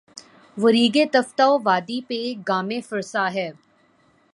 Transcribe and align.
وہ 0.57 0.69
ریگِ 0.69 0.97
تفتۂ 1.11 1.47
وادی 1.63 1.99
پہ 2.07 2.19
گام 2.49 2.69
فرسا 2.89 3.25
ہے 3.33 3.49